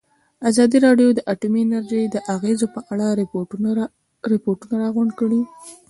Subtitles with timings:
[0.49, 3.07] ازادي راډیو د اټومي انرژي د اغېزو په اړه
[4.31, 5.41] ریپوټونه راغونډ کړي.